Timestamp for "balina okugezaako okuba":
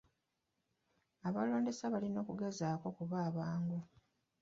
1.93-3.15